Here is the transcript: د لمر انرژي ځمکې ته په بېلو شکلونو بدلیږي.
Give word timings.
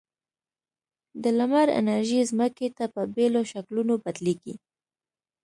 د 1.21 1.23
لمر 1.37 1.67
انرژي 1.81 2.21
ځمکې 2.31 2.67
ته 2.77 2.85
په 2.93 3.01
بېلو 3.15 3.41
شکلونو 3.51 3.93
بدلیږي. 4.03 4.55